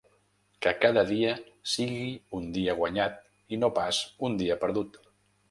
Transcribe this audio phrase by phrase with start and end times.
[0.65, 1.33] Que cada dia
[1.73, 2.07] sigui
[2.39, 3.21] un dia guanyat
[3.55, 5.01] i no pas un dia perdut.